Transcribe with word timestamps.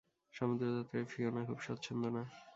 সমুদ্রযাত্রায় 0.33 1.05
Fiona 1.05 1.41
খুব 1.47 1.59
স্বচ্ছন্দ 1.61 2.03
না। 2.15 2.23